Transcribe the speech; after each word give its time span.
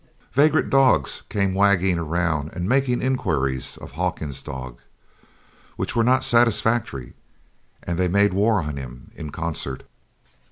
Vagrant 0.33 0.71
dogs 0.71 1.21
came 1.29 1.53
wagging 1.53 1.99
around 1.99 2.51
and 2.53 2.67
making 2.67 3.03
inquiries 3.03 3.77
of 3.77 3.91
Hawkins's 3.91 4.41
dog, 4.41 4.79
which 5.75 5.95
were 5.95 6.03
not 6.03 6.23
satisfactory 6.23 7.13
and 7.83 7.99
they 7.99 8.07
made 8.07 8.33
war 8.33 8.63
on 8.63 8.77
him 8.77 9.11
in 9.13 9.31
concert. 9.31 9.83